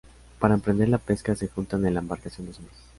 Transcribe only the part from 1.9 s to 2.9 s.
la embarcación dos hombres.